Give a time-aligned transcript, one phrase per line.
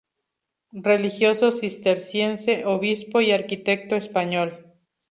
[0.83, 4.65] Religioso cisterciense, obispo y arquitecto español.